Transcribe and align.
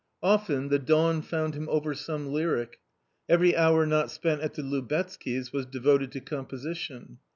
Often 0.23 0.69
the 0.69 0.79
dawn 0.79 1.21
found 1.21 1.53
him 1.53 1.69
over 1.69 1.93
some 1.93 2.29
lyric. 2.33 2.79
Every 3.29 3.55
hour 3.55 3.85
not 3.85 4.09
spent 4.09 4.41
at 4.41 4.55
the 4.55 4.63
Lubetzkys 4.63 5.53
was 5.53 5.67
devoted 5.67 6.11
to 6.13 6.19
composition. 6.21 7.19